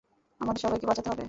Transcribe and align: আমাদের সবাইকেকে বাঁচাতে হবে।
আমাদের 0.41 0.61
সবাইকেকে 0.61 0.87
বাঁচাতে 0.87 1.07
হবে। 1.07 1.19